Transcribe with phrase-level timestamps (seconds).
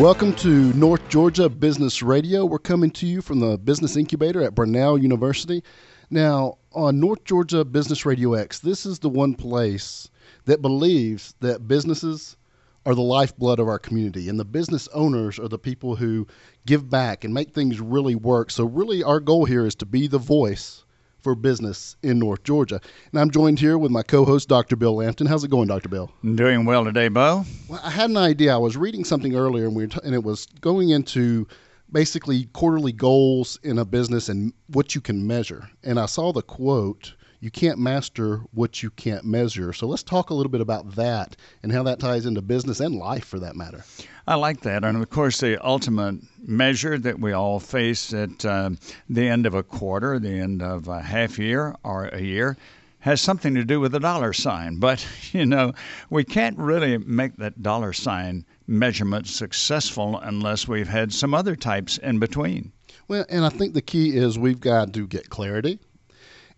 [0.00, 2.46] Welcome to North Georgia Business Radio.
[2.46, 5.62] We're coming to you from the Business Incubator at Brenau University.
[6.08, 10.08] Now, on North Georgia Business Radio X, this is the one place
[10.46, 12.38] that believes that businesses
[12.86, 16.26] are the lifeblood of our community, and the business owners are the people who
[16.64, 18.50] give back and make things really work.
[18.50, 20.82] So, really, our goal here is to be the voice
[21.22, 22.80] for business in North Georgia.
[23.12, 24.76] And I'm joined here with my co-host, Dr.
[24.76, 25.26] Bill Lampton.
[25.26, 25.88] How's it going, Dr.
[25.88, 26.10] Bill?
[26.22, 27.44] I'm doing well today, Bo.
[27.68, 28.54] Well, I had an idea.
[28.54, 31.46] I was reading something earlier, and we t- and it was going into
[31.92, 35.68] basically quarterly goals in a business and what you can measure.
[35.82, 39.72] And I saw the quote you can't master what you can't measure.
[39.72, 42.94] So let's talk a little bit about that and how that ties into business and
[42.94, 43.82] life for that matter.
[44.26, 44.84] I like that.
[44.84, 48.70] And of course, the ultimate measure that we all face at uh,
[49.08, 52.58] the end of a quarter, the end of a half year or a year,
[52.98, 54.76] has something to do with the dollar sign.
[54.76, 55.72] But, you know,
[56.10, 61.96] we can't really make that dollar sign measurement successful unless we've had some other types
[61.96, 62.72] in between.
[63.08, 65.80] Well, and I think the key is we've got to get clarity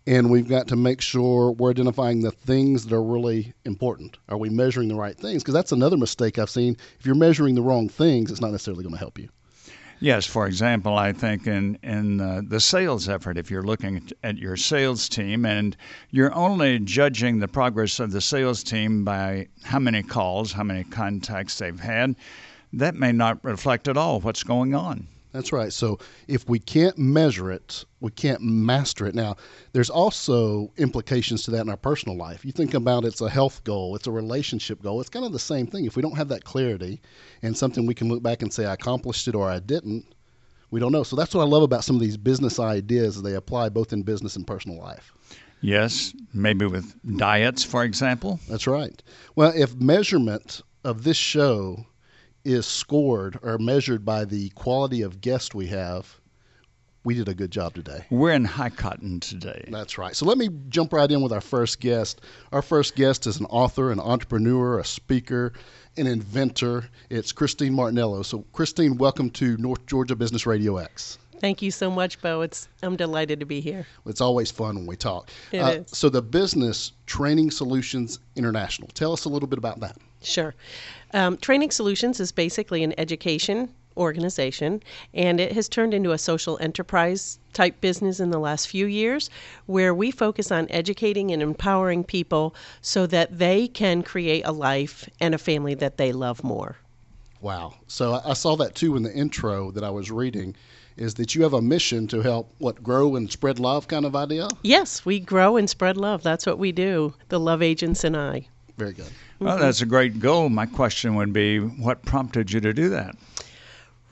[0.05, 4.17] and we've got to make sure we're identifying the things that are really important.
[4.29, 5.43] Are we measuring the right things?
[5.43, 6.77] Because that's another mistake I've seen.
[6.99, 9.29] If you're measuring the wrong things, it's not necessarily going to help you.
[9.99, 14.37] Yes, for example, I think in in uh, the sales effort, if you're looking at
[14.37, 15.77] your sales team and
[16.09, 20.83] you're only judging the progress of the sales team by how many calls, how many
[20.83, 22.15] contacts they've had,
[22.73, 25.07] that may not reflect at all what's going on.
[25.33, 25.73] That's right.
[25.73, 29.15] So if we can't measure it, we can't master it.
[29.15, 29.35] Now,
[29.73, 32.45] there's also implications to that in our personal life.
[32.45, 35.01] You think about it's a health goal, it's a relationship goal.
[35.01, 35.85] It's kind of the same thing.
[35.85, 37.01] If we don't have that clarity
[37.41, 40.05] and something we can look back and say I accomplished it or I didn't,
[40.69, 41.03] we don't know.
[41.03, 43.21] So that's what I love about some of these business ideas.
[43.21, 45.13] They apply both in business and personal life.
[45.61, 48.39] Yes, maybe with diets, for example.
[48.49, 49.01] That's right.
[49.35, 51.85] Well, if measurement of this show
[52.45, 56.19] is scored or measured by the quality of guest we have,
[57.03, 58.05] we did a good job today.
[58.09, 59.67] We're in high cotton today.
[59.69, 60.15] That's right.
[60.15, 62.21] So let me jump right in with our first guest.
[62.51, 65.53] Our first guest is an author, an entrepreneur, a speaker,
[65.97, 66.89] an inventor.
[67.09, 68.23] It's Christine Martinello.
[68.23, 71.17] So, Christine, welcome to North Georgia Business Radio X.
[71.39, 72.39] Thank you so much, Bo.
[72.39, 73.85] It's I'm delighted to be here.
[74.05, 75.29] It's always fun when we talk.
[75.51, 75.89] It uh, is.
[75.89, 78.87] So the business Training Solutions International.
[78.93, 79.97] Tell us a little bit about that.
[80.23, 80.53] Sure.
[81.13, 84.81] Um, Training Solutions is basically an education organization,
[85.13, 89.29] and it has turned into a social enterprise type business in the last few years
[89.67, 95.07] where we focus on educating and empowering people so that they can create a life
[95.19, 96.77] and a family that they love more.
[97.41, 97.75] Wow.
[97.87, 100.55] So I saw that too in the intro that I was reading
[100.95, 104.15] is that you have a mission to help what grow and spread love kind of
[104.15, 104.47] idea?
[104.61, 106.23] Yes, we grow and spread love.
[106.23, 107.13] That's what we do.
[107.29, 108.47] The love agents and I.
[108.77, 109.11] Very good.
[109.43, 110.49] Well, that's a great goal.
[110.49, 113.15] My question would be what prompted you to do that?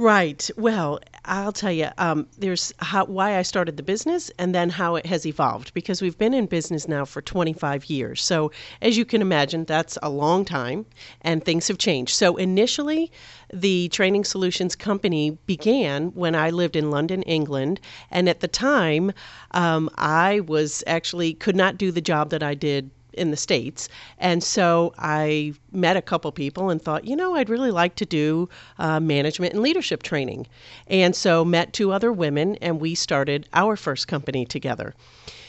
[0.01, 0.49] Right.
[0.57, 4.95] Well, I'll tell you, um, there's how, why I started the business and then how
[4.95, 8.23] it has evolved because we've been in business now for 25 years.
[8.23, 10.87] So, as you can imagine, that's a long time
[11.21, 12.15] and things have changed.
[12.15, 13.11] So, initially,
[13.53, 17.79] the Training Solutions Company began when I lived in London, England.
[18.09, 19.11] And at the time,
[19.51, 23.89] um, I was actually could not do the job that I did in the States.
[24.17, 28.05] And so I met a couple people and thought, you know, I'd really like to
[28.05, 28.49] do
[28.79, 30.47] uh, management and leadership training.
[30.87, 34.93] And so met two other women and we started our first company together.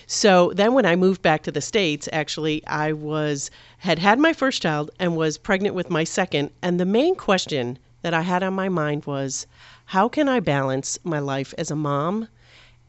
[0.06, 4.32] So then when I moved back to the States, actually, I was had had my
[4.32, 6.50] first child and was pregnant with my second.
[6.60, 9.46] And the main question that I had on my mind was,
[9.86, 12.28] how can I balance my life as a mom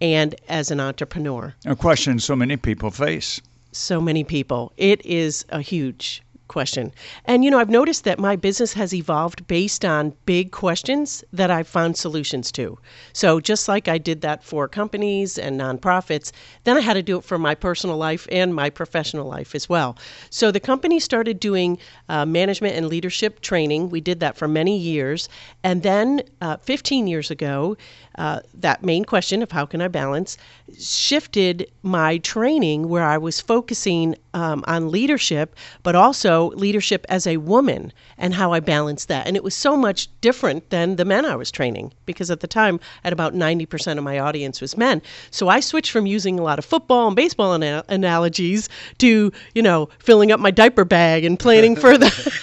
[0.01, 1.53] and as an entrepreneur?
[1.66, 3.40] A question so many people face
[3.75, 4.72] so many people.
[4.78, 6.92] It is a huge question.
[7.26, 11.50] And you know, I've noticed that my business has evolved based on big questions that
[11.50, 12.78] I've found solutions to.
[13.14, 16.32] So just like I did that for companies and nonprofits,
[16.64, 19.67] then I had to do it for my personal life and my professional life as
[19.67, 19.97] well.
[20.29, 21.78] So the company started doing
[22.09, 23.90] uh, management and leadership training.
[23.90, 25.29] We did that for many years.
[25.64, 27.78] And then uh, 15 years ago,
[28.16, 30.38] uh, that main question of how can I balance
[30.78, 37.37] shifted my training where I was focusing um, on leadership, but also leadership as a
[37.37, 39.28] woman and how I balanced that.
[39.28, 42.47] And it was so much different than the men I was training because at the
[42.47, 45.01] time, at about 90% of my audience was men.
[45.31, 48.69] So I switched from using a lot of football and baseball ana- analogies
[48.99, 52.34] to, you know, filling up my diaper bag and planning for the.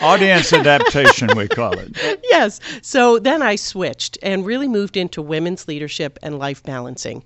[0.00, 1.96] Audience adaptation, we call it.
[2.24, 2.58] Yes.
[2.82, 7.22] So then I switched and really moved into women's leadership and life balancing.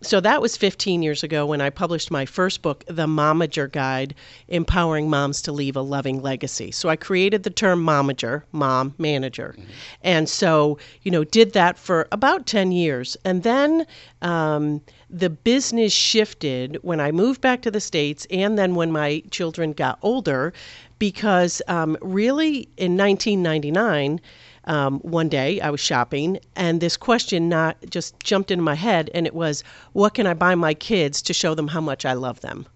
[0.00, 4.14] So that was 15 years ago when I published my first book, The Momager Guide
[4.46, 6.70] Empowering Moms to Leave a Loving Legacy.
[6.70, 9.56] So I created the term momager, mom manager.
[10.02, 13.16] And so, you know, did that for about 10 years.
[13.24, 13.86] And then
[14.22, 14.80] um,
[15.10, 19.72] the business shifted when I moved back to the States and then when my children
[19.72, 20.52] got older
[20.98, 24.20] because um, really in 1999,
[24.68, 29.10] um, one day I was shopping and this question not just jumped into my head
[29.14, 32.12] and it was, what can I buy my kids to show them how much I
[32.12, 32.66] love them?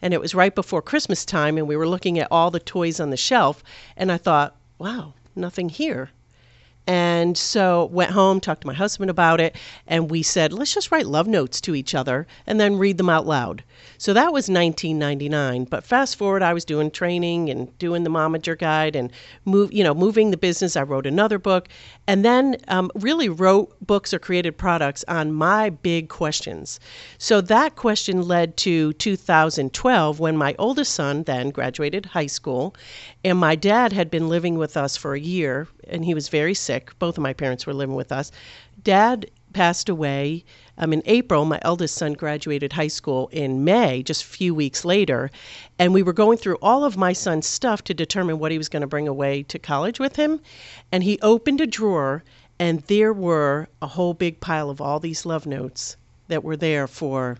[0.00, 3.00] And it was right before Christmas time and we were looking at all the toys
[3.00, 3.62] on the shelf
[3.96, 6.10] and I thought, wow, nothing here.
[6.86, 9.56] And so went home, talked to my husband about it,
[9.86, 13.08] and we said, let's just write love notes to each other and then read them
[13.08, 13.62] out loud.
[13.98, 15.64] So that was 1999.
[15.64, 19.12] But fast forward, I was doing training and doing the momager guide and
[19.44, 20.76] move, you know, moving the business.
[20.76, 21.68] I wrote another book,
[22.08, 26.80] and then um, really wrote books or created products on my big questions.
[27.18, 32.74] So that question led to 2012 when my oldest son then graduated high school,
[33.24, 36.54] and my dad had been living with us for a year, and he was very
[36.54, 36.96] sick.
[36.98, 38.30] Both of my parents were living with us.
[38.82, 40.44] Dad passed away
[40.78, 41.44] um, in April.
[41.44, 45.30] My eldest son graduated high school in May, just a few weeks later.
[45.78, 48.68] And we were going through all of my son's stuff to determine what he was
[48.68, 50.40] going to bring away to college with him.
[50.90, 52.24] And he opened a drawer,
[52.58, 55.96] and there were a whole big pile of all these love notes
[56.28, 57.38] that were there for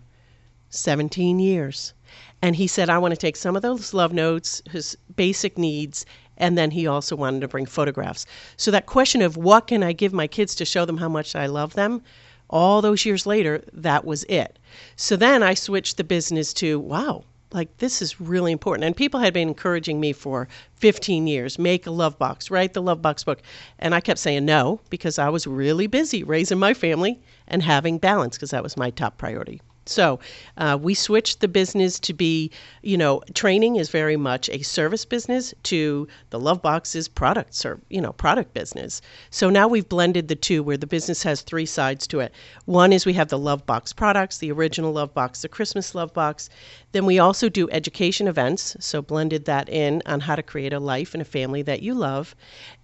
[0.69, 1.93] 17 years.
[2.41, 6.05] And he said, I want to take some of those love notes, his basic needs,
[6.37, 8.25] and then he also wanted to bring photographs.
[8.57, 11.35] So that question of what can I give my kids to show them how much
[11.35, 12.01] I love them,
[12.49, 14.59] all those years later, that was it.
[14.95, 18.85] So then I switched the business to, wow, like this is really important.
[18.85, 22.81] And people had been encouraging me for 15 years, make a love box, write the
[22.81, 23.41] love box book.
[23.79, 27.97] And I kept saying no because I was really busy raising my family and having
[27.97, 29.61] balance because that was my top priority.
[29.85, 30.19] So
[30.57, 32.51] uh, we switched the business to be,
[32.81, 37.53] you know, training is very much a service business to the Love Box is product,
[37.53, 39.01] ser- you know, product business.
[39.29, 42.33] So now we've blended the two where the business has three sides to it.
[42.65, 46.13] One is we have the Love Box products, the original Love Box, the Christmas Love
[46.13, 46.49] Box.
[46.93, 50.79] Then we also do education events, so blended that in on how to create a
[50.79, 52.35] life and a family that you love.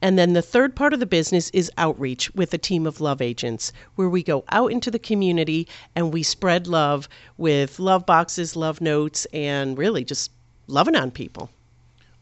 [0.01, 3.21] And then the third part of the business is outreach with a team of love
[3.21, 7.07] agents, where we go out into the community and we spread love
[7.38, 10.31] with love boxes, love notes, and really just
[10.65, 11.51] loving on people.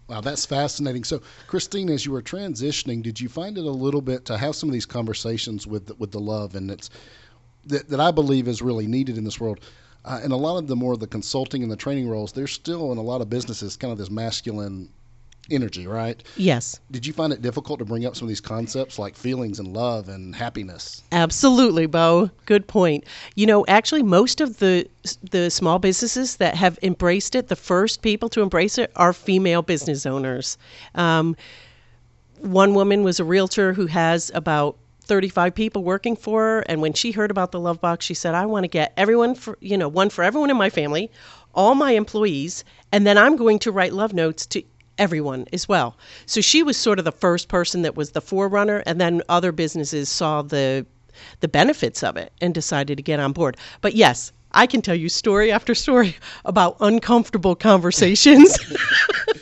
[0.10, 1.06] Wow, that's fascinating.
[1.06, 4.56] So, Christine, as you were transitioning, did you find it a little bit to have
[4.56, 6.90] some of these conversations with with the love, and it's
[7.66, 9.62] that, that I believe is really needed in this world.
[10.08, 12.94] Uh, and a lot of the more the consulting and the training roles, there's still
[12.94, 14.90] in a lot of businesses kind of this masculine
[15.52, 16.24] energy, right?
[16.38, 16.80] Yes.
[16.92, 19.74] Did you find it difficult to bring up some of these concepts like feelings and
[19.74, 21.04] love and happiness?
[21.12, 22.30] Absolutely, Bo.
[22.46, 23.04] Good point.
[23.36, 24.88] You know, actually, most of the
[25.32, 29.62] the small businesses that have embraced it, the first people to embrace it, are female
[29.62, 30.58] business owners.
[30.96, 31.36] Um,
[32.40, 34.78] one woman was a realtor who has about
[35.08, 38.36] 35 people working for her and when she heard about the love box she said
[38.36, 41.10] i want to get everyone for you know one for everyone in my family
[41.56, 44.64] all my employees and then i'm going to write love notes to
[44.98, 45.96] everyone as well.
[46.26, 49.52] So she was sort of the first person that was the forerunner and then other
[49.52, 50.86] businesses saw the
[51.40, 53.58] the benefits of it and decided to get on board.
[53.82, 58.58] But yes i can tell you story after story about uncomfortable conversations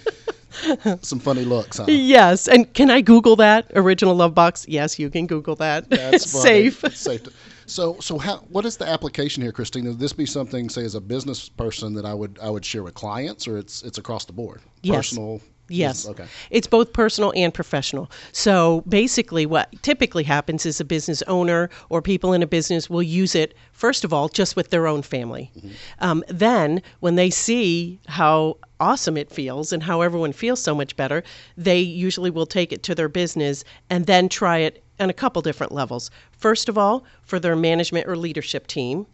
[1.01, 1.85] Some funny looks, huh?
[1.87, 6.29] yes and can i google that original love box yes you can google that That's
[6.43, 7.23] safe It's safe.
[7.23, 7.31] To,
[7.67, 8.37] so, so how?
[8.49, 9.85] What is the application here, Christine?
[9.85, 12.83] Would this be something, say, as a business person that I would I would share
[12.83, 14.61] with clients, or it's it's across the board?
[14.83, 14.97] Yes.
[14.97, 15.41] Personal.
[15.67, 16.07] Yes.
[16.07, 16.25] Okay.
[16.51, 18.11] It's both personal and professional.
[18.31, 23.03] So basically, what typically happens is a business owner or people in a business will
[23.03, 25.51] use it, first of all, just with their own family.
[25.99, 30.95] Um, then, when they see how awesome it feels and how everyone feels so much
[30.95, 31.23] better,
[31.57, 35.41] they usually will take it to their business and then try it on a couple
[35.41, 36.11] different levels.
[36.31, 39.07] First of all, for their management or leadership team,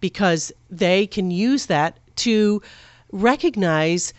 [0.00, 2.60] because they can use that to
[3.12, 4.12] recognize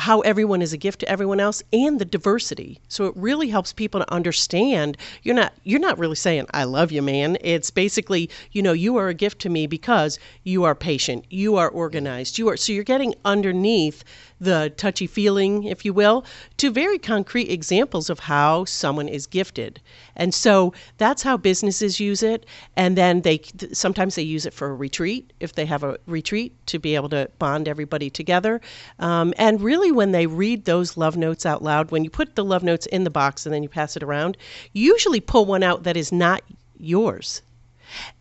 [0.00, 2.78] how everyone is a gift to everyone else and the diversity.
[2.88, 6.90] So it really helps people to understand you're not you're not really saying I love
[6.90, 7.36] you man.
[7.42, 11.56] It's basically, you know, you are a gift to me because you are patient, you
[11.56, 14.02] are organized, you are so you're getting underneath
[14.40, 16.24] the touchy feeling, if you will,
[16.56, 19.80] to very concrete examples of how someone is gifted.
[20.16, 22.46] And so that's how businesses use it.
[22.76, 23.40] And then they
[23.72, 27.08] sometimes they use it for a retreat if they have a retreat to be able
[27.10, 28.60] to bond everybody together.
[28.98, 32.44] Um, and really, when they read those love notes out loud, when you put the
[32.44, 34.36] love notes in the box and then you pass it around,
[34.72, 36.42] usually pull one out that is not
[36.78, 37.42] yours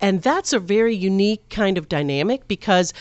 [0.02, 2.94] And that's a very unique kind of dynamic because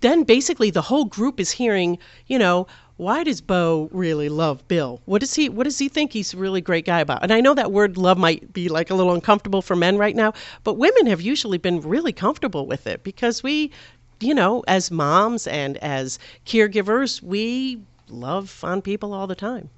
[0.00, 5.00] then basically the whole group is hearing, you know, why does Bo really love Bill?
[5.06, 7.22] What does he what does he think he's a really great guy about?
[7.22, 10.14] And I know that word love might be like a little uncomfortable for men right
[10.14, 10.34] now,
[10.64, 13.70] but women have usually been really comfortable with it because we,
[14.20, 19.70] you know, as moms and as caregivers, we love on people all the time.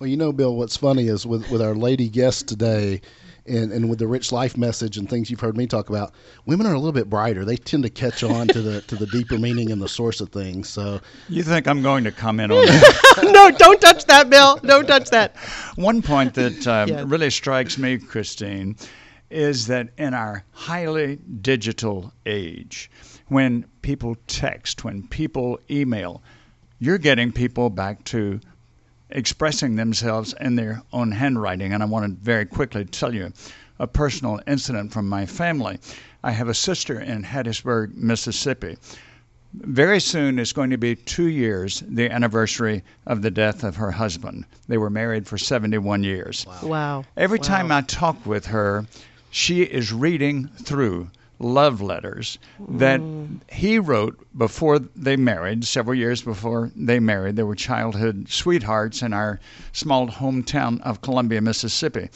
[0.00, 3.00] Well, you know, Bill, what's funny is with, with our lady guest today
[3.46, 6.12] and, and with the rich life message and things you've heard me talk about,
[6.46, 7.44] women are a little bit brighter.
[7.44, 10.30] They tend to catch on to the to the deeper meaning and the source of
[10.30, 10.68] things.
[10.68, 13.30] So You think I'm going to comment on that?
[13.32, 14.56] no, don't touch that, Bill.
[14.56, 15.36] Don't touch that.
[15.76, 17.04] One point that um, Yeah.
[17.06, 18.76] really strikes me, Christine,
[19.30, 22.90] is that in our highly digital age,
[23.28, 26.22] when people text, when people email,
[26.78, 28.40] you're getting people back to
[29.14, 31.72] expressing themselves in their own handwriting.
[31.72, 33.32] And I want to very quickly tell you
[33.78, 35.78] a personal incident from my family.
[36.22, 38.76] I have a sister in Hattiesburg, Mississippi.
[39.54, 43.92] Very soon is going to be two years, the anniversary of the death of her
[43.92, 44.44] husband.
[44.66, 46.44] They were married for 71 years.
[46.64, 47.04] Wow.
[47.16, 47.44] Every Wow.
[47.44, 48.86] time I talk with her,
[49.30, 51.08] she is reading through
[51.44, 53.38] love letters that mm.
[53.50, 57.36] he wrote before they married, several years before they married.
[57.36, 59.38] They were childhood sweethearts in our
[59.72, 62.08] small hometown of Columbia, Mississippi.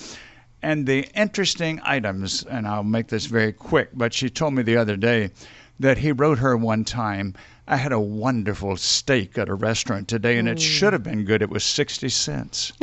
[0.63, 4.77] And the interesting items, and I'll make this very quick, but she told me the
[4.77, 5.31] other day
[5.79, 7.35] that he wrote her one time,
[7.71, 11.43] I had a wonderful steak at a restaurant today, and it should have been good.
[11.43, 12.73] It was 60 cents.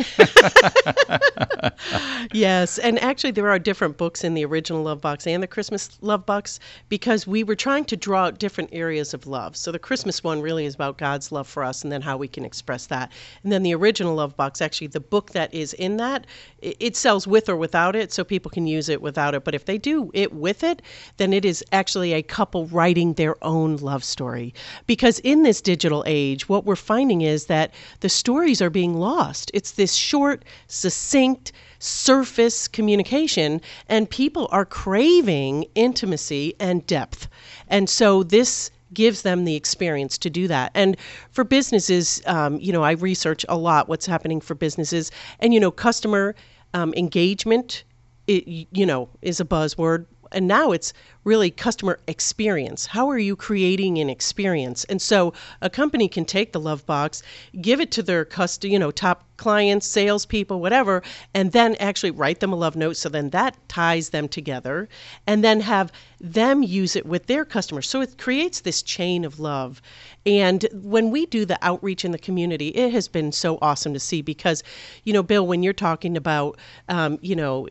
[2.34, 5.98] Yes, and actually there are different books in the original Love Box and the Christmas
[6.01, 9.56] Love Box because we were trying to draw out different areas of love.
[9.56, 12.27] So the Christmas one really is about God's love for us and then how we
[12.27, 13.12] can express that.
[13.44, 16.25] And then the original Love Box, actually the book that is in that,
[16.62, 19.44] it sells with or without it, so people can use it without it.
[19.44, 20.82] But if they do it with it,
[21.18, 24.54] then it is actually a couple writing their own love story.
[24.88, 29.51] Because in this digital age, what we're finding is that the stories are being lost.
[29.53, 37.27] It's this short, succinct, surface communication, and people are craving intimacy and depth.
[37.67, 40.72] And so this gives them the experience to do that.
[40.74, 40.98] And
[41.32, 45.60] for businesses, um, you know, I research a lot what's happening for businesses, and you
[45.60, 46.36] know, customer
[46.74, 47.84] um, engagement,
[48.27, 50.05] it, you know, is a buzzword.
[50.32, 52.86] And now it's really customer experience.
[52.86, 54.84] How are you creating an experience?
[54.86, 57.24] And so a company can take the love box,
[57.62, 61.01] give it to their cust- you know, top clients, salespeople, whatever,
[61.34, 62.96] and then actually write them a love note.
[62.96, 64.88] So then that ties them together,
[65.27, 65.91] and then have
[66.22, 67.89] them use it with their customers.
[67.89, 69.82] So it creates this chain of love.
[70.25, 74.00] And when we do the outreach in the community, it has been so awesome to
[74.00, 74.63] see because,
[75.03, 77.67] you know, Bill, when you're talking about, um, you know,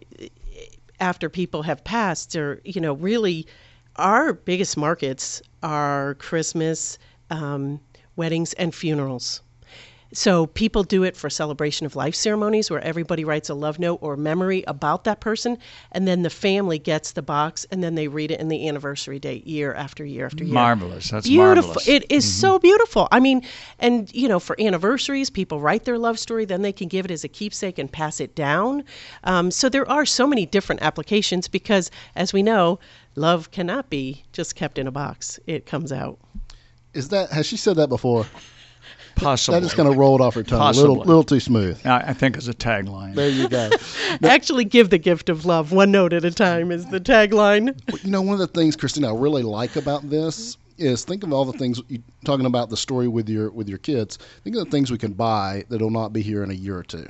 [1.01, 3.47] after people have passed or you know really
[3.97, 6.99] our biggest markets are christmas
[7.31, 7.81] um,
[8.17, 9.43] weddings and funerals
[10.13, 13.99] so people do it for celebration of life ceremonies where everybody writes a love note
[14.01, 15.59] or memory about that person
[15.93, 19.19] and then the family gets the box and then they read it in the anniversary
[19.19, 20.55] date year after year after year.
[20.55, 21.11] Marvelous.
[21.11, 21.69] That's beautiful.
[21.69, 21.89] marvelous.
[21.89, 23.09] it is so beautiful.
[23.11, 23.43] I mean
[23.79, 27.11] and you know for anniversaries people write their love story then they can give it
[27.11, 28.85] as a keepsake and pass it down.
[29.25, 32.79] Um, so there are so many different applications because as we know
[33.17, 35.39] love cannot be just kept in a box.
[35.47, 36.19] It comes out.
[36.93, 38.27] Is that has she said that before?
[39.17, 39.61] Possibly.
[39.61, 41.81] That just kind of rolled off her tongue a little little too smooth.
[41.87, 43.15] I I think as a tagline.
[43.15, 43.71] There you go.
[44.25, 48.11] actually give the gift of love one note at a time is the tagline you
[48.11, 51.45] know, one of the things, Christina, I really like about this is think of all
[51.45, 54.19] the things you talking about the story with your with your kids.
[54.43, 56.83] Think of the things we can buy that'll not be here in a year or
[56.83, 57.07] two.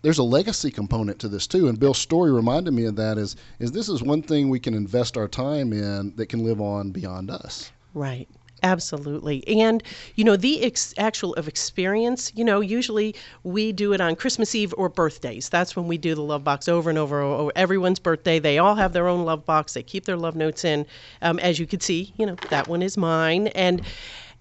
[0.00, 3.18] There's a legacy component to this too, and Bill's story reminded me of that.
[3.18, 6.60] Is is this is one thing we can invest our time in that can live
[6.60, 7.70] on beyond us.
[7.94, 8.28] Right.
[8.64, 9.46] Absolutely.
[9.48, 9.82] And,
[10.14, 14.54] you know, the ex- actual of experience, you know, usually we do it on Christmas
[14.54, 15.48] Eve or birthdays.
[15.48, 17.20] That's when we do the love box over and over.
[17.20, 18.38] over everyone's birthday.
[18.38, 19.74] They all have their own love box.
[19.74, 20.86] They keep their love notes in.
[21.22, 23.48] Um, as you could see, you know, that one is mine.
[23.48, 23.82] And,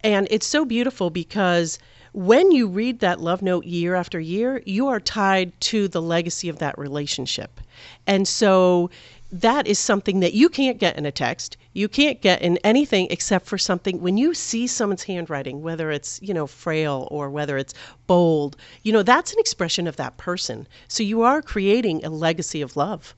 [0.04, 1.80] and it's so beautiful because
[2.13, 6.48] when you read that love note year after year, you are tied to the legacy
[6.50, 7.60] of that relationship.
[8.06, 8.92] And so
[9.31, 11.57] that is something that you can't get in a text.
[11.73, 16.19] You can't get in anything except for something when you see someone's handwriting, whether it's,
[16.21, 17.73] you know, frail or whether it's
[18.07, 20.67] bold, you know, that's an expression of that person.
[20.88, 23.15] So you are creating a legacy of love.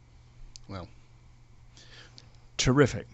[0.68, 0.88] Well,
[2.58, 3.08] Terrific.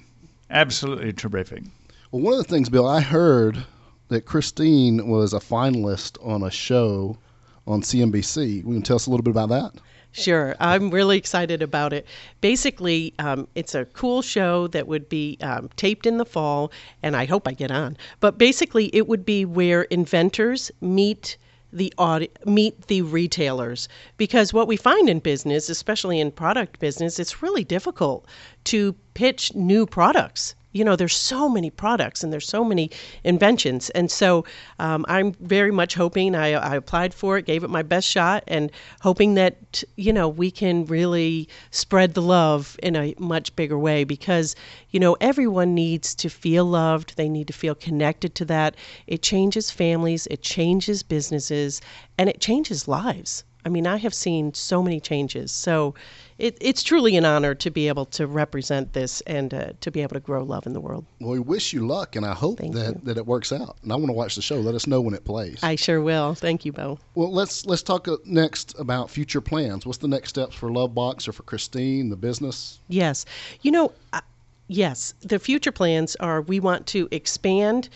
[0.50, 1.64] Absolutely terrific.
[2.12, 3.66] well, one of the things, Bill, I heard
[4.10, 7.18] that Christine was a finalist on a show
[7.66, 8.64] on CNBC.
[8.64, 9.82] Will you tell us a little bit about that?
[10.20, 12.06] Sure, I'm really excited about it.
[12.42, 16.72] Basically, um, it's a cool show that would be um, taped in the fall,
[17.02, 17.96] and I hope I get on.
[18.20, 21.38] But basically, it would be where inventors meet
[21.72, 27.20] the audi- meet the retailers because what we find in business especially in product business
[27.20, 28.26] it's really difficult
[28.64, 32.92] to pitch new products you know there's so many products and there's so many
[33.24, 33.90] inventions.
[33.92, 34.46] And so
[34.80, 38.44] um, i'm very much hoping I, I applied for it gave it my best shot
[38.48, 38.72] and
[39.02, 44.04] hoping that you know we can really spread the love in a much bigger way
[44.04, 44.56] because
[44.92, 47.16] you know everyone needs to feel loved.
[47.18, 48.76] They need to feel connected to that.
[49.08, 51.82] It changes families it changes businesses
[52.18, 53.44] and it changes lives.
[53.66, 55.52] I mean, I have seen so many changes.
[55.52, 55.94] So
[56.40, 60.02] it, it's truly an honor to be able to represent this and uh, to be
[60.02, 61.06] able to grow love in the world.
[61.20, 63.02] Well, we wish you luck, and I hope Thank that, you.
[63.04, 63.76] that it works out.
[63.84, 64.60] And I want to watch the show.
[64.60, 65.60] Let us know when it plays.
[65.62, 66.34] I sure will.
[66.34, 66.98] Thank you, Bo.
[67.16, 69.86] well, let's let's talk uh, next about future plans.
[69.86, 72.80] What's the next steps for Love Box or for Christine, the business?
[72.88, 73.26] Yes.
[73.62, 74.22] You know, uh,
[74.68, 77.90] yes, the future plans are we want to expand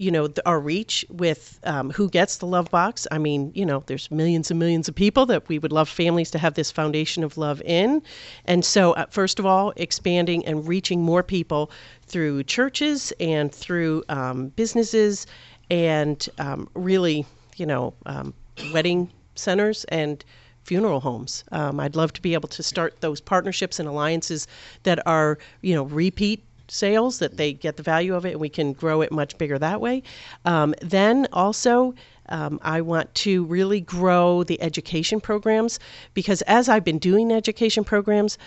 [0.00, 3.82] you know our reach with um, who gets the love box i mean you know
[3.86, 7.22] there's millions and millions of people that we would love families to have this foundation
[7.22, 8.02] of love in
[8.46, 11.70] and so uh, first of all expanding and reaching more people
[12.06, 15.26] through churches and through um, businesses
[15.70, 17.26] and um, really
[17.56, 18.32] you know um,
[18.72, 20.24] wedding centers and
[20.62, 21.42] funeral homes.
[21.52, 24.46] Um, I'd love to be able to start those partnerships and alliances
[24.82, 28.48] that are, you know, repeat sales that they get the value of it and we
[28.48, 30.02] can grow it much bigger that way.
[30.44, 31.94] Um, then also,
[32.28, 35.80] um, I want to really grow the education programs
[36.14, 38.38] because as I've been doing education programs,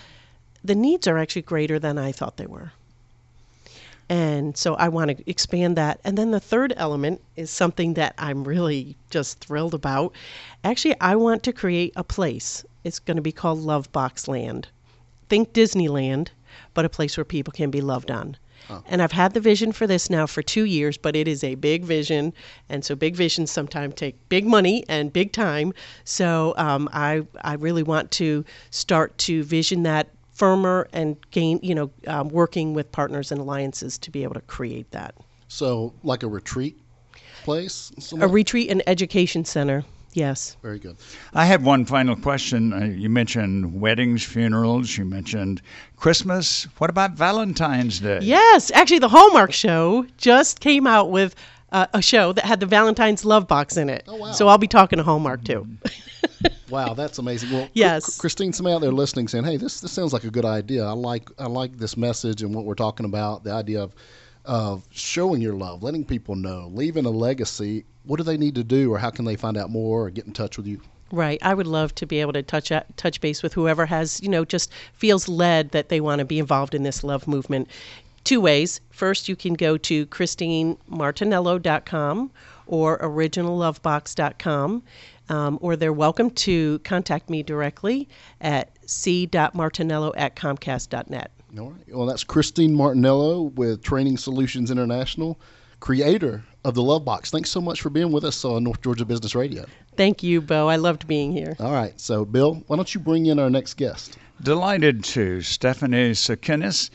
[0.64, 2.72] the needs are actually greater than I thought they were.
[4.08, 6.00] And so I want to expand that.
[6.04, 10.12] And then the third element is something that I'm really just thrilled about.
[10.62, 12.64] Actually, I want to create a place.
[12.84, 14.68] It's going to be called Love Box Land.
[15.30, 16.28] Think Disneyland,
[16.74, 18.36] but a place where people can be loved on.
[18.88, 21.54] And I've had the vision for this now for two years, but it is a
[21.54, 22.32] big vision,
[22.70, 25.74] and so big visions sometimes take big money and big time.
[26.04, 31.74] So um, I I really want to start to vision that firmer and gain you
[31.74, 35.14] know um, working with partners and alliances to be able to create that.
[35.48, 36.78] So, like a retreat
[37.44, 37.92] place?
[38.18, 39.84] A retreat and education center.
[40.14, 40.56] Yes.
[40.62, 40.96] Very good.
[41.34, 42.72] I have one final question.
[42.72, 45.60] Uh, you mentioned weddings, funerals, you mentioned
[45.96, 46.66] Christmas.
[46.78, 48.20] What about Valentine's Day?
[48.22, 51.34] Yes, actually, the Hallmark show just came out with
[51.72, 54.04] uh, a show that had the Valentine's Love Box in it.
[54.06, 54.30] Oh, wow.
[54.32, 55.66] So I'll be talking to Hallmark too.
[56.70, 57.50] Wow, that's amazing.
[57.52, 58.16] Well, Yes.
[58.16, 60.84] Chr- Christine, somebody out there listening saying, "Hey, this this sounds like a good idea.
[60.84, 63.44] I like I like this message and what we're talking about.
[63.44, 63.94] The idea of
[64.44, 67.84] of showing your love, letting people know, leaving a legacy.
[68.04, 70.26] What do they need to do, or how can they find out more, or get
[70.26, 70.80] in touch with you?
[71.10, 71.38] Right.
[71.42, 74.44] I would love to be able to touch touch base with whoever has, you know,
[74.44, 77.68] just feels led that they want to be involved in this love movement.
[78.24, 78.80] Two ways.
[78.90, 82.30] First, you can go to christinemartinello.com
[82.66, 84.82] or originallovebox.com,
[85.28, 88.08] um, or they're welcome to contact me directly
[88.40, 91.30] at c.martinello at comcast.net.
[91.58, 91.94] All right.
[91.94, 95.38] Well, that's Christine Martinello with Training Solutions International,
[95.80, 97.30] creator of the Love Box.
[97.30, 99.66] Thanks so much for being with us on North Georgia Business Radio.
[99.96, 100.68] Thank you, Bo.
[100.68, 101.56] I loved being here.
[101.60, 101.98] All right.
[102.00, 104.18] So, Bill, why don't you bring in our next guest?
[104.42, 106.90] Delighted to Stephanie Sokenis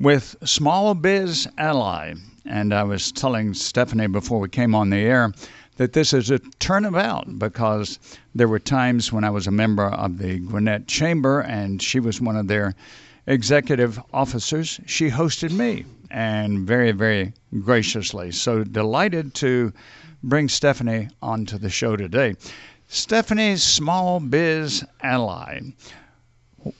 [0.00, 2.14] with Small Biz Ally.
[2.46, 5.32] And I was telling Stephanie before we came on the air
[5.76, 7.98] that this is a turnabout because
[8.34, 12.20] there were times when I was a member of the Gwinnett Chamber and she was
[12.20, 12.74] one of their
[13.28, 14.80] executive officers.
[14.86, 18.32] She hosted me and very, very graciously.
[18.32, 19.72] So delighted to
[20.24, 22.34] bring Stephanie onto the show today.
[22.88, 25.60] Stephanie's Small Biz Ally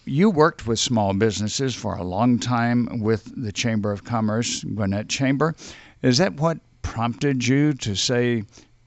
[0.05, 5.09] you worked with small businesses for a long time with the Chamber of Commerce, Gwinnett
[5.09, 5.55] Chamber.
[6.03, 8.43] Is that what prompted you to say,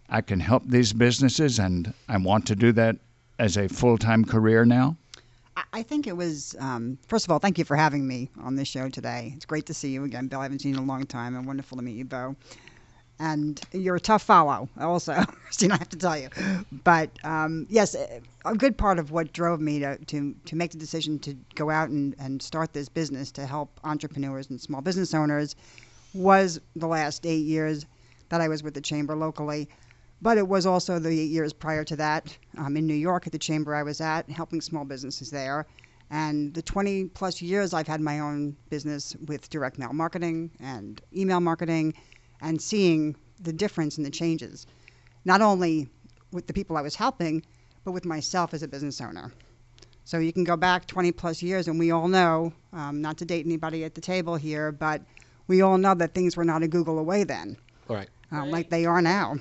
[0.10, 2.97] I can help these businesses and I want to do that
[3.39, 4.97] as a full time career now?
[5.57, 8.67] I- think it was, um, first of all, thank you for having me on this
[8.67, 9.33] show today.
[9.35, 10.39] It's great to see you again, Bill.
[10.39, 12.35] I haven't seen you in a long time, and wonderful to meet you, Bo.
[13.19, 15.13] And you're a tough follow, also,
[15.45, 16.29] Christine, I have to tell you.
[16.83, 17.95] But um, yes,
[18.45, 21.69] a good part of what drove me to, to, to make the decision to go
[21.69, 25.55] out and, and start this business to help entrepreneurs and small business owners
[26.13, 27.85] was the last eight years
[28.29, 29.69] that I was with the Chamber locally.
[30.21, 33.31] But it was also the eight years prior to that um, in New York at
[33.31, 35.65] the chamber I was at, helping small businesses there.
[36.12, 41.01] And the 20 plus years I've had my own business with direct mail marketing and
[41.15, 41.93] email marketing
[42.41, 44.67] and seeing the difference and the changes,
[45.25, 45.89] not only
[46.31, 47.43] with the people I was helping,
[47.84, 49.31] but with myself as a business owner.
[50.03, 53.25] So you can go back 20 plus years, and we all know, um, not to
[53.25, 55.01] date anybody at the table here, but
[55.47, 57.55] we all know that things were not a Google away then,
[57.88, 58.10] Right.
[58.31, 59.38] um, like they are now.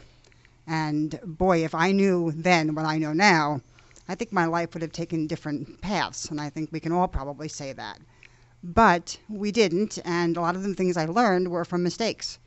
[0.73, 3.61] And boy, if I knew then what I know now,
[4.09, 7.09] I think my life would have taken different paths, and I think we can all
[7.09, 7.99] probably say that.
[8.63, 12.39] But we didn't, and a lot of the things I learned were from mistakes.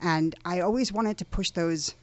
[0.00, 1.94] And I always wanted to push those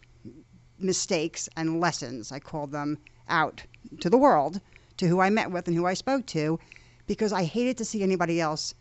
[0.80, 3.66] mistakes and lessons, I called them, out
[4.00, 4.62] to the world,
[4.96, 6.60] to who I met with and who I spoke to,
[7.08, 8.74] because I hated to see anybody else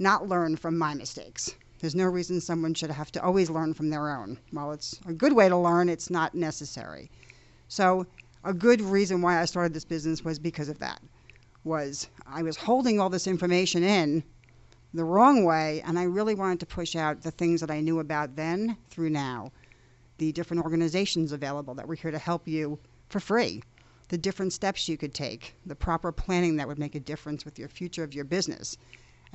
[0.00, 1.54] not learn from my mistakes.
[1.78, 4.38] There's no reason someone should have to always learn from their own.
[4.50, 7.10] While it's a good way to learn, it's not necessary.
[7.68, 8.06] So,
[8.44, 11.02] a good reason why I started this business was because of that.
[11.64, 14.22] Was I was holding all this information in
[14.94, 18.00] the wrong way, and I really wanted to push out the things that I knew
[18.00, 19.52] about then through now.
[20.16, 22.78] The different organizations available that were here to help you
[23.10, 23.62] for free,
[24.08, 27.58] the different steps you could take, the proper planning that would make a difference with
[27.58, 28.78] your future of your business.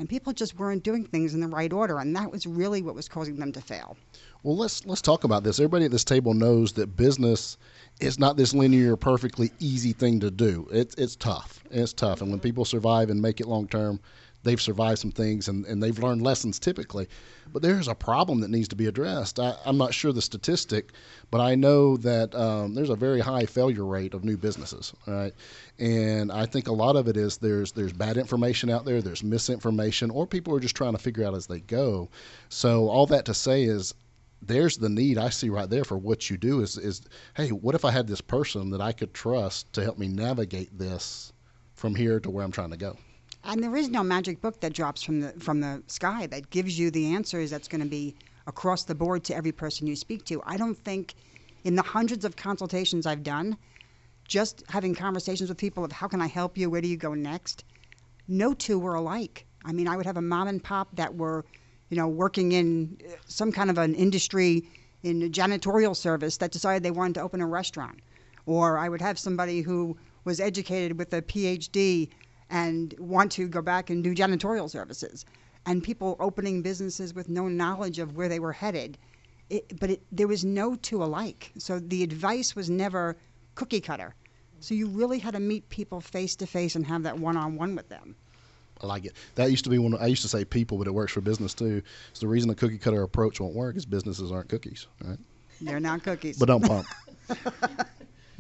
[0.02, 2.96] And people just weren't doing things in the right order, and that was really what
[2.96, 3.96] was causing them to fail.
[4.42, 5.60] Well, let's let's talk about this.
[5.60, 7.56] Everybody at this table knows that business
[8.00, 10.68] is not this linear, perfectly easy thing to do.
[10.72, 11.64] It's it's tough.
[11.70, 14.00] It's tough, and when people survive and make it long term,
[14.44, 17.08] they've survived some things and, and they've learned lessons typically.
[17.52, 19.40] But there's a problem that needs to be addressed.
[19.40, 20.94] I, I'm not sure the statistic,
[21.30, 25.34] but I know that um, there's a very high failure rate of new businesses, right?
[25.80, 29.24] And I think a lot of it is there's there's bad information out there, there's
[29.24, 32.10] misinformation, or people are just trying to figure out as they go.
[32.50, 33.94] So all that to say is
[34.42, 37.02] there's the need I see right there for what you do is is
[37.36, 40.78] hey, what if I had this person that I could trust to help me navigate
[40.78, 41.34] this
[41.74, 42.98] from here to where I'm trying to go?
[43.44, 46.78] And there is no magic book that drops from the from the sky that gives
[46.78, 48.16] you the answers that's going to be
[48.48, 50.42] across the board to every person you speak to.
[50.46, 51.16] I don't think
[51.64, 53.58] in the hundreds of consultations I've done,
[54.28, 57.14] just having conversations with people of how can I help you, where do you go
[57.14, 57.64] next,
[58.28, 59.46] no two were alike.
[59.66, 61.46] I mean, I would have a mom and pop that were,
[61.90, 64.68] you know, working in uh, some kind of an industry
[65.04, 68.00] in a janitorial service that decided they wanted to open a restaurant.
[68.46, 72.10] Or I would have somebody who was educated with a PhD
[72.52, 75.26] and want to go back and do janitorial services.
[75.66, 78.98] And people opening businesses with no knowledge of where they were headed.
[79.50, 81.52] It, but it, there was no two alike.
[81.58, 83.18] So the advice was never
[83.56, 84.14] cookie cutter.
[84.60, 87.56] So you really had to meet people face to face and have that one on
[87.56, 88.16] one with them.
[88.82, 89.14] I like it.
[89.36, 89.96] That used to be one.
[89.96, 91.82] I used to say people, but it works for business too.
[92.14, 95.20] So the reason the cookie cutter approach won't work is businesses aren't cookies, right?
[95.62, 96.40] They're not cookies.
[96.40, 96.88] But don't pump.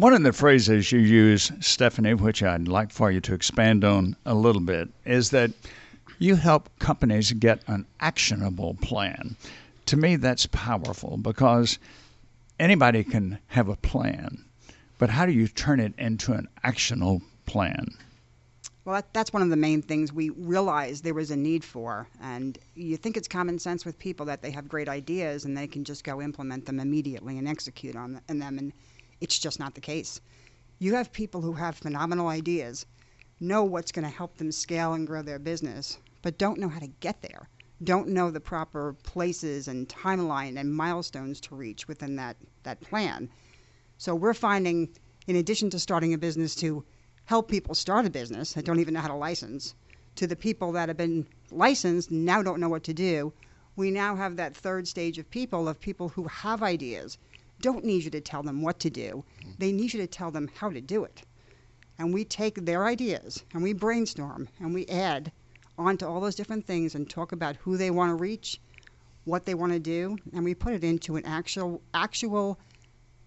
[0.02, 4.16] One of the phrases you use, Stephanie, which I'd like for you to expand on
[4.26, 5.52] a little bit, is that
[6.18, 9.36] you help companies get an actionable plan.
[9.86, 11.78] To me, that's powerful because
[12.60, 14.44] anybody can have a plan,
[14.98, 17.94] but how do you turn it into an actionable plan?
[18.86, 22.08] Well, that's one of the main things we realized there was a need for.
[22.20, 25.68] And you think it's common sense with people that they have great ideas and they
[25.68, 28.58] can just go implement them immediately and execute on, them.
[28.58, 28.74] And
[29.22, 30.20] it's just not the case.
[30.80, 32.86] You have people who have phenomenal ideas,
[33.40, 36.80] know what's going to help them scale and grow their business, but don't know how
[36.80, 37.48] to get there.
[37.84, 43.30] Don't know the proper places and timeline and milestones to reach within that, that plan.
[43.98, 44.90] So we're finding,
[45.28, 46.84] in addition to starting a business to
[47.26, 49.74] help people start a business that don't even know how to license,
[50.16, 53.34] to the people that have been licensed now don't know what to do,
[53.76, 57.18] we now have that third stage of people of people who have ideas,
[57.62, 59.24] don't need you to tell them what to do.
[59.58, 61.22] They need you to tell them how to do it.
[61.98, 65.32] And we take their ideas and we brainstorm and we add
[65.78, 68.60] onto all those different things and talk about who they want to reach,
[69.24, 72.60] what they want to do, and we put it into an actual actual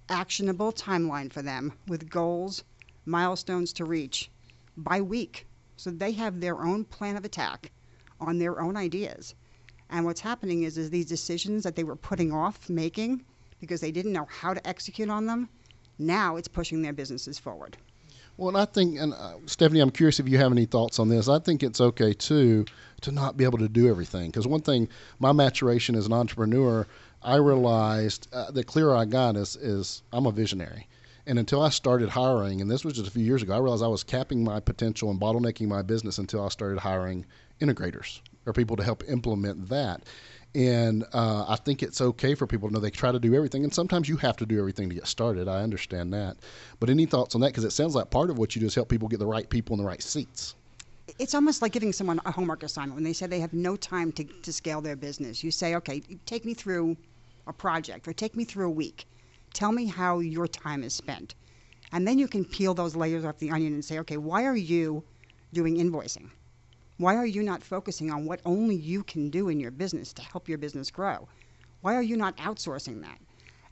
[0.09, 2.65] actionable timeline for them with goals,
[3.07, 4.31] milestones to reach
[4.77, 5.47] by week.
[5.77, 7.71] So they have their own plan of attack
[8.21, 9.35] on their own ideas.
[9.91, 13.25] And what's happening is, is these decisions that they were putting off making
[13.65, 15.49] because they didn't know how to execute on them,
[15.99, 17.77] now it's pushing their businesses forward.
[18.37, 21.09] Well, and I think, and uh, Stephanie, I'm curious if you have any thoughts on
[21.09, 21.29] this.
[21.29, 22.65] I think it's okay too
[23.03, 24.89] to not be able to do everything because one thing,
[25.21, 26.87] my maturation as an entrepreneur,
[27.23, 30.89] I realized uh, the clearer I got is is I'm a visionary.
[31.27, 33.83] And until I started hiring, and this was just a few years ago, I realized
[33.83, 37.25] I was capping my potential and bottlenecking my business until I started hiring
[37.63, 40.03] integrators or people to help implement that.
[40.55, 43.65] And uh, I think it's okay for people to know they try to do everything.
[43.65, 45.49] And sometimes you have to do everything to get started.
[45.49, 46.37] I understand that.
[46.79, 47.49] But any thoughts on that?
[47.49, 49.49] Because it sounds like part of what you do is help people get the right
[49.49, 50.55] people in the right seats.
[51.19, 54.13] It's almost like giving someone a homework assignment when they say they have no time
[54.13, 55.43] to, to scale their business.
[55.43, 56.97] You say, okay, take me through
[57.47, 59.07] a project or take me through a week.
[59.53, 61.35] Tell me how your time is spent.
[61.93, 64.57] And then you can peel those layers off the onion and say, okay, why are
[64.57, 65.05] you
[65.53, 66.31] doing invoicing?
[66.97, 70.23] Why are you not focusing on what only you can do in your business to
[70.23, 71.29] help your business grow?
[71.81, 73.19] Why are you not outsourcing that?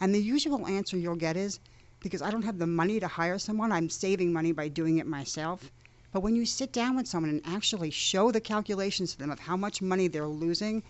[0.01, 1.61] And the usual answer you'll get is
[2.01, 5.07] because I don't have the money to hire someone, I'm saving money by doing it
[5.07, 5.71] myself.
[6.13, 9.39] But when you sit down with someone and actually show the calculations to them of
[9.39, 10.83] how much money they're losing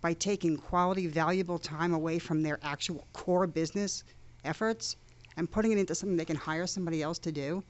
[0.00, 4.02] by taking quality, valuable time away from their actual core business
[4.44, 4.96] efforts
[5.36, 7.62] and putting it into something they can hire somebody else to do,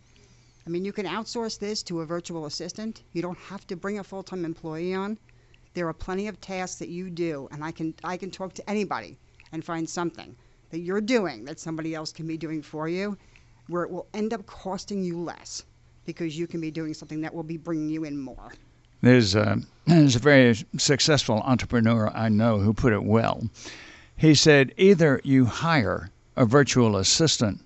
[0.69, 3.03] I mean, you can outsource this to a virtual assistant.
[3.15, 5.17] You don't have to bring a full-time employee on.
[5.73, 8.69] There are plenty of tasks that you do, and I can I can talk to
[8.69, 9.17] anybody
[9.51, 10.37] and find something
[10.69, 13.17] that you're doing that somebody else can be doing for you,
[13.69, 15.65] where it will end up costing you less
[16.05, 18.53] because you can be doing something that will be bringing you in more.
[19.01, 23.43] There's a, there's a very successful entrepreneur I know who put it well.
[24.19, 27.61] He said, either you hire a virtual assistant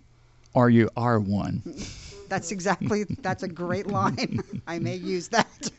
[0.54, 1.64] or you are one.
[2.32, 4.42] That's exactly that's a great line.
[4.66, 5.70] I may use that.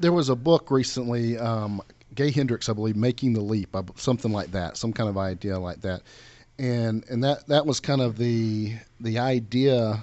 [0.00, 1.82] There was a book recently, um,
[2.14, 5.82] Gay Hendricks, I believe, "Making the Leap," something like that, some kind of idea like
[5.82, 6.00] that,
[6.58, 10.02] and and that that was kind of the the idea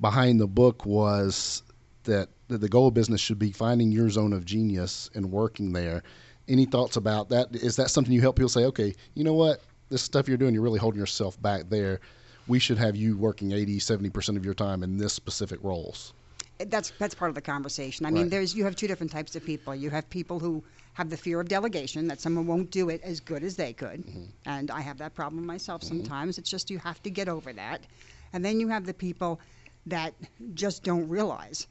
[0.00, 1.62] behind the book was
[2.02, 5.72] that, that the goal of business should be finding your zone of genius and working
[5.72, 6.02] there.
[6.48, 7.54] Any thoughts about that?
[7.54, 10.52] Is that something you help people say, okay, you know what, this stuff you're doing,
[10.52, 12.00] you're really holding yourself back there.
[12.48, 16.14] We should have you working 80, 70% of your time in this specific roles.
[16.58, 18.04] that's that's part of the conversation.
[18.04, 18.30] I mean, Right.
[18.32, 19.74] there's you have two different types of people.
[19.76, 23.20] You have people who have the fear of delegation that someone won't do it as
[23.20, 24.24] good as they could, mm-hmm.
[24.44, 25.98] and I have that problem myself mm-hmm.
[26.00, 26.36] sometimes.
[26.36, 27.86] It's just you have to get over that.
[28.32, 29.38] And then you have the people
[29.86, 30.14] that
[30.54, 31.68] just don't realize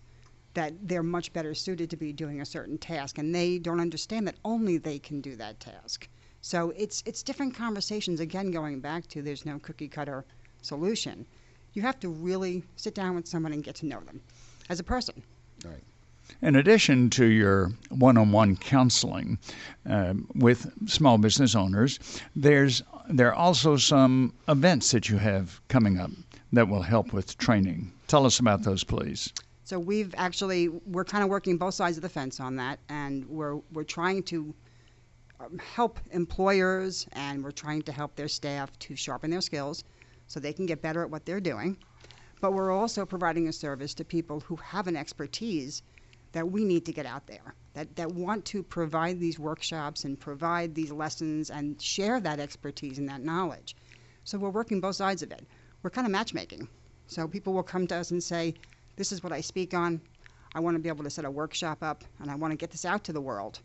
[0.53, 4.25] that they're much better suited to be doing a certain task, and they don't understand
[4.27, 6.07] that only they can do that task.
[6.41, 8.21] So it's it's different conversations.
[8.21, 10.23] Again, going back to there's no cookie cutter
[10.61, 11.25] solution.
[11.73, 14.21] You have to really sit down with someone and get to know them
[14.69, 15.21] as a person.
[15.63, 15.83] Right.
[16.41, 19.39] In addition to your one-on-one counseling
[19.89, 21.99] uh, with small business owners,
[22.35, 26.11] there's there are also some events that you have coming up
[26.51, 27.91] that will help with training.
[28.07, 29.31] Tell us about those, please.
[29.63, 33.25] So we've actually we're kind of working both sides of the fence on that, and
[33.29, 34.53] we're we're trying to
[35.39, 39.83] um, help employers and we're trying to help their staff to sharpen their skills
[40.27, 41.77] so they can get better at what they're doing.
[42.39, 45.81] But we're also providing a service to people who have an expertise
[46.33, 50.19] that we need to get out there, that, that want to provide these workshops and
[50.19, 53.75] provide these lessons and share that expertise and that knowledge.
[54.23, 55.47] So we're working both sides of it.
[55.81, 56.67] We're kind of matchmaking.
[57.07, 58.53] So people will come to us and say,
[58.97, 60.01] This is what I speak on.
[60.53, 62.71] I want to be able to set a workshop up and I want to get
[62.71, 63.59] this out to the world.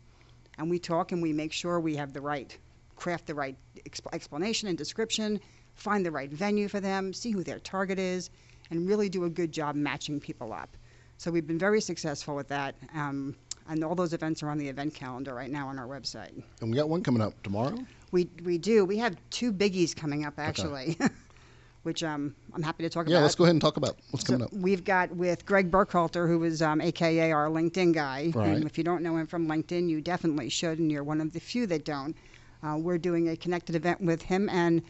[0.57, 2.55] And we talk and we make sure we have the right,
[2.95, 5.39] craft the right exp- explanation and description,
[5.75, 8.29] find the right venue for them, see who their target is,
[8.71, 10.75] and really do a good job matching people up.
[11.17, 12.75] So we've been very successful with that.
[12.95, 13.35] Um,
[13.69, 16.41] and all those events are on the event calendar right now on our website.
[16.61, 17.77] And we got one coming up tomorrow.
[18.11, 18.83] We, we do.
[18.83, 20.97] We have two biggies coming up actually,
[21.83, 23.19] which um, I'm happy to talk Yeah, about.
[23.19, 24.53] Yeah, let's go ahead and talk about what's So coming up.
[24.53, 28.31] we've got with Greg Burkhalter, who is um, AKA our LinkedIn guy.
[28.35, 28.49] Right.
[28.49, 31.31] And if you don't know him from LinkedIn, you definitely should, and you're one of
[31.31, 32.15] the few that don't.
[32.63, 34.81] Uh, we're doing a connected event with him and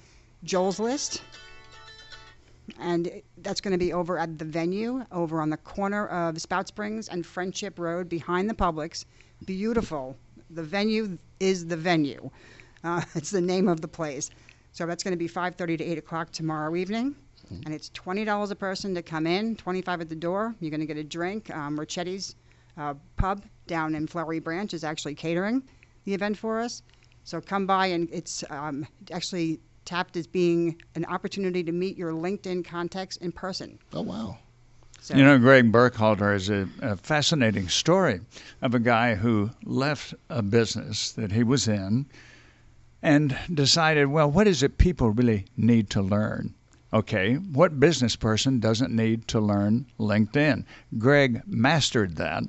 [0.44, 1.22] Joel's List.
[2.80, 6.68] And that's going to be over at the venue, over on the corner of Spout
[6.68, 9.06] Springs and Friendship Road behind the Publix.
[9.46, 10.18] Beautiful.
[10.50, 12.30] The venue is the venue.
[12.84, 14.30] Uh, it's the name of the place.
[14.72, 17.16] So that's going to be 5:30 to 8 o'clock tomorrow evening,
[17.66, 20.56] and it's twenty dollars a person to come in, 25 at the door.
[20.60, 21.50] You're going to get a drink.
[21.56, 22.36] Um, Ricetti's
[22.78, 25.62] uh, Pub down in Flowery Branch is actually catering
[26.06, 26.82] the event for us.
[27.24, 32.12] So come by, and it's um, actually tapped as being an opportunity to meet your
[32.12, 33.80] LinkedIn contacts in person.
[33.94, 34.38] Oh wow.
[35.02, 38.22] So You know, Greg Burkhalter is a, a fascinating story
[38.62, 42.06] of a guy who left a business that he was in
[43.02, 46.54] and decided, well, what is it people really need to learn?
[46.94, 50.64] Okay, what business person doesn't need to learn LinkedIn?
[50.98, 52.44] Greg mastered that,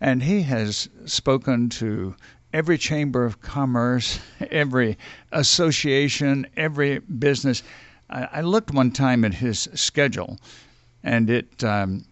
[0.00, 2.14] and he has spoken to
[2.52, 4.98] every chamber of commerce, every
[5.32, 7.62] association, every business.
[8.08, 10.38] I, I looked one time at his schedule,
[11.02, 11.64] and it.
[11.64, 12.04] Um,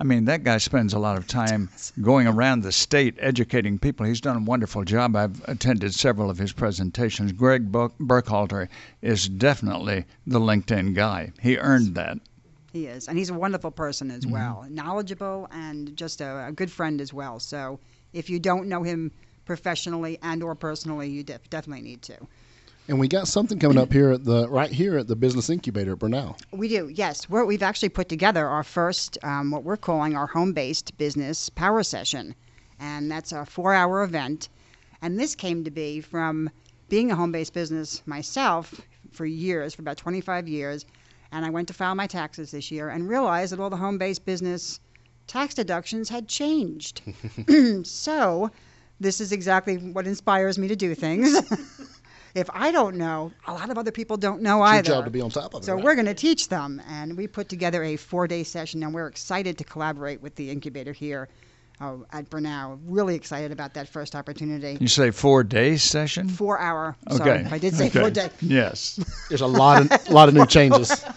[0.00, 1.68] I mean, that guy spends a lot of time
[2.00, 4.04] going around the state educating people.
[4.04, 5.14] He's done a wonderful job.
[5.14, 7.30] I've attended several of his presentations.
[7.30, 8.68] Greg Bur- Burkhalter
[9.02, 11.32] is definitely the LinkedIn guy.
[11.40, 12.18] He earned that.
[12.72, 16.72] He is, and he's a wonderful person as well, knowledgeable and just a, a good
[16.72, 17.38] friend as well.
[17.38, 17.78] So
[18.14, 19.12] if you don't know him
[19.44, 22.16] professionally and or personally, you def- definitely need to.
[22.88, 25.92] And we got something coming up here at the right here at the Business Incubator
[25.92, 26.36] at Brenau.
[26.50, 27.28] We do, yes.
[27.28, 31.48] We're, we've actually put together our first, um, what we're calling our home based business
[31.48, 32.34] power session.
[32.80, 34.48] And that's a four hour event.
[35.00, 36.50] And this came to be from
[36.88, 38.80] being a home based business myself
[39.12, 40.84] for years, for about 25 years.
[41.30, 43.96] And I went to file my taxes this year and realized that all the home
[43.96, 44.80] based business
[45.28, 47.00] tax deductions had changed.
[47.84, 48.50] so,
[49.02, 51.34] this is exactly what inspires me to do things.
[52.34, 54.88] if I don't know, a lot of other people don't know It's either.
[54.88, 55.66] your job to be on top of it.
[55.66, 55.84] So right?
[55.84, 59.58] we're going to teach them, and we put together a four-day session, and we're excited
[59.58, 61.28] to collaborate with the incubator here
[61.80, 62.78] uh, at Brenau.
[62.86, 64.78] Really excited about that first opportunity.
[64.80, 66.28] You say four day session?
[66.28, 66.96] Four-hour.
[67.10, 67.16] Okay.
[67.18, 68.00] Sorry, I did say Okay.
[68.00, 68.30] four-day.
[68.40, 68.98] Yes.
[69.28, 71.04] There's a lot of lot of new changes.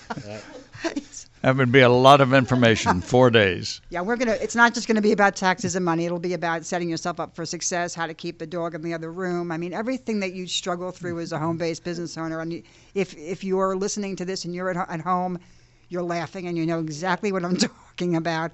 [1.46, 3.02] That would be a lot of information.
[3.02, 3.80] Four days.
[3.92, 4.32] Yeah, we're gonna.
[4.32, 6.04] It's not just gonna be about taxes and money.
[6.04, 8.96] It'll be about setting yourself up for success, how to keep the dog in the
[8.96, 9.52] other room.
[9.52, 12.40] I mean, everything that you struggle through as a home-based business owner.
[12.40, 12.64] And
[12.96, 15.38] if if you are listening to this and you're at, at home,
[15.90, 18.52] you're laughing and you know exactly what I'm talking about.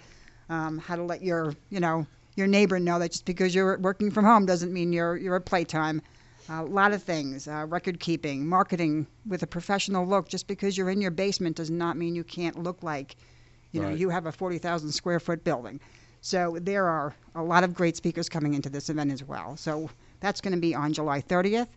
[0.50, 4.12] Um, how to let your you know your neighbor know that just because you're working
[4.12, 6.02] from home doesn't mean you're you're at playtime.
[6.54, 10.28] A lot of things, uh, record keeping, marketing with a professional look.
[10.28, 13.16] Just because you're in your basement does not mean you can't look like,
[13.72, 15.80] you know, you have a 40,000 square foot building.
[16.20, 19.56] So there are a lot of great speakers coming into this event as well.
[19.56, 21.70] So that's going to be on July 30th,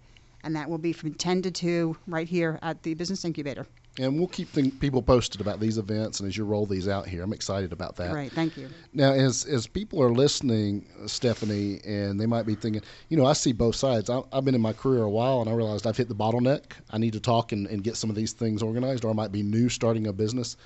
[0.42, 3.68] and that will be from 10 to 2 right here at the Business Incubator.
[3.98, 7.06] And we'll keep thing, people posted about these events and as you roll these out
[7.06, 7.22] here.
[7.22, 8.10] I'm excited about that.
[8.10, 8.68] Great, thank you.
[8.92, 13.24] Now, as as people are listening, uh, Stephanie, and they might be thinking, you know,
[13.24, 14.10] I see both sides.
[14.10, 16.72] I, I've been in my career a while, and I realized I've hit the bottleneck.
[16.90, 19.32] I need to talk and, and get some of these things organized, or I might
[19.32, 20.56] be new starting a business.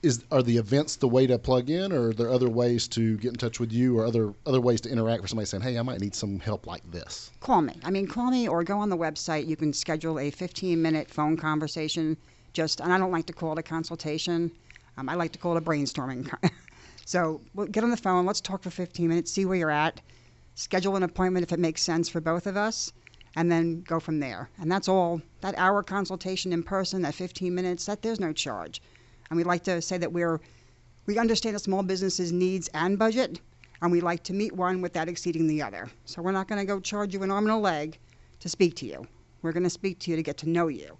[0.00, 3.16] Is are the events the way to plug in, or are there other ways to
[3.16, 5.78] get in touch with you, or other other ways to interact with somebody saying, hey,
[5.78, 7.32] I might need some help like this?
[7.40, 7.80] Call me.
[7.82, 9.48] I mean, call me or go on the website.
[9.48, 12.16] You can schedule a 15 minute phone conversation.
[12.58, 14.50] Just, and I don't like to call it a consultation.
[14.96, 16.28] Um, I like to call it a brainstorming.
[17.04, 18.26] so we'll get on the phone.
[18.26, 19.30] Let's talk for 15 minutes.
[19.30, 20.00] See where you're at.
[20.56, 22.92] Schedule an appointment if it makes sense for both of us,
[23.36, 24.50] and then go from there.
[24.60, 25.22] And that's all.
[25.40, 28.82] That hour consultation in person, that 15 minutes, that there's no charge.
[29.30, 30.40] And we like to say that we're
[31.06, 33.40] we understand a small business's needs and budget,
[33.82, 35.88] and we like to meet one without exceeding the other.
[36.06, 38.00] So we're not going to go charge you an arm and a leg
[38.40, 39.06] to speak to you.
[39.42, 40.98] We're going to speak to you to get to know you,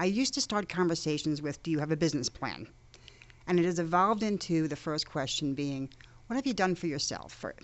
[0.00, 2.66] I used to start conversations with, Do you have a business plan?
[3.46, 5.88] And it has evolved into the first question being,
[6.26, 7.32] What have you done for yourself?
[7.32, 7.54] For,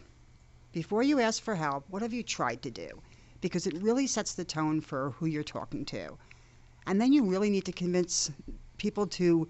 [0.70, 3.02] before you ask for help, what have you tried to do?
[3.40, 6.16] Because it really sets the tone for who you're talking to.
[6.86, 8.30] And then you really need to convince
[8.76, 9.48] people to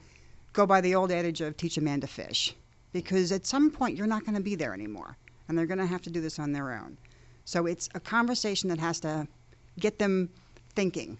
[0.54, 2.54] go by the old adage of teach a man to fish
[2.92, 5.16] because at some point you're not going to be there anymore
[5.48, 6.96] and they're going to have to do this on their own.
[7.44, 9.26] So it's a conversation that has to
[9.78, 10.28] get them
[10.74, 11.18] thinking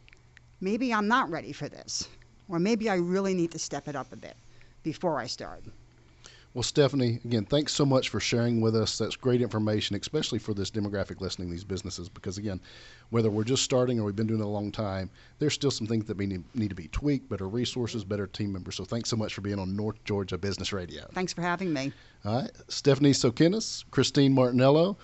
[0.60, 2.08] maybe I'm not ready for this,
[2.48, 4.36] or maybe I really need to step it up a bit
[4.82, 5.62] before I start.
[6.54, 8.96] Well, Stephanie, again, thanks so much for sharing with us.
[8.96, 12.60] That's great information, especially for this demographic listening, these businesses, because again,
[13.10, 15.86] whether we're just starting or we've been doing it a long time, there's still some
[15.86, 18.76] things that we need, need to be tweaked, better resources, better team members.
[18.76, 21.06] So thanks so much for being on North Georgia Business Radio.
[21.12, 21.92] Thanks for having me.
[22.24, 22.50] All right.
[22.68, 24.96] Stephanie Sokenis, Christine Martinello,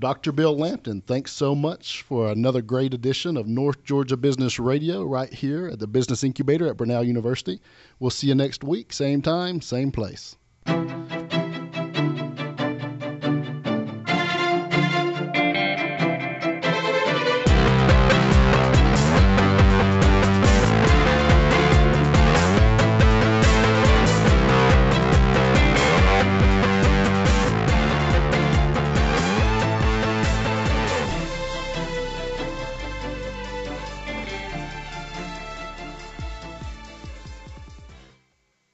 [0.00, 0.32] Dr.
[0.32, 5.32] Bill Lampton, thanks so much for another great edition of North Georgia Business Radio right
[5.32, 7.60] here at the Business Incubator at Brenau University.
[7.98, 10.36] We'll see you next week, same time, same place.
[10.66, 10.99] Thank you.